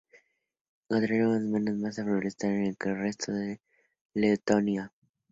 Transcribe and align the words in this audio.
Encontramos 0.89 1.41
menos 1.41 1.77
masa 1.77 2.03
forestal 2.03 2.49
que 2.79 2.89
en 2.89 2.95
el 2.95 3.01
resto 3.03 3.33
de 3.33 3.61
Letonia. 4.15 4.91